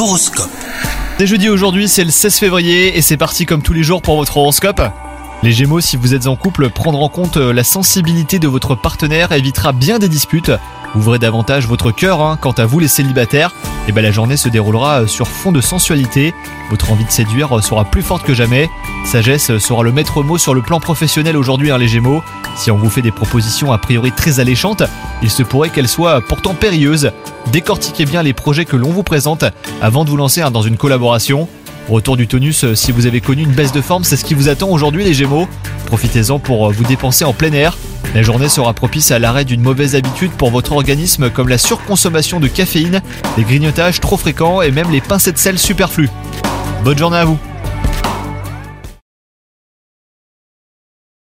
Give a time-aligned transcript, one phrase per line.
[0.00, 0.48] L'horoscope.
[1.20, 4.38] Jeudi aujourd'hui, c'est le 16 février et c'est parti comme tous les jours pour votre
[4.38, 4.80] horoscope.
[5.42, 8.74] Les Gémeaux, si vous êtes en couple, prendre en compte euh, la sensibilité de votre
[8.74, 10.52] partenaire évitera bien des disputes.
[10.94, 12.22] Ouvrez davantage votre cœur.
[12.22, 12.38] hein.
[12.40, 13.52] Quant à vous, les célibataires,
[13.90, 16.32] eh ben la journée se déroulera euh, sur fond de sensualité.
[16.70, 18.70] Votre envie de séduire euh, sera plus forte que jamais.
[19.04, 22.22] Sagesse euh, sera le maître mot sur le plan professionnel aujourd'hui, hein, les Gémeaux.
[22.56, 24.84] Si on vous fait des propositions a priori très alléchantes,
[25.22, 27.10] il se pourrait qu'elles soient pourtant périlleuses.
[27.50, 29.44] Décortiquez bien les projets que l'on vous présente
[29.82, 31.48] avant de vous lancer hein, dans une collaboration.
[31.88, 34.48] Retour du tonus, si vous avez connu une baisse de forme, c'est ce qui vous
[34.48, 35.48] attend aujourd'hui les Gémeaux.
[35.86, 37.76] Profitez-en pour vous dépenser en plein air.
[38.14, 42.40] La journée sera propice à l'arrêt d'une mauvaise habitude pour votre organisme comme la surconsommation
[42.40, 43.02] de caféine,
[43.36, 46.10] les grignotages trop fréquents et même les pincées de sel superflus.
[46.84, 47.38] Bonne journée à vous